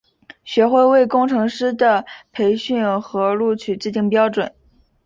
[0.43, 4.51] 学会为工程师的培训和录取制定标准。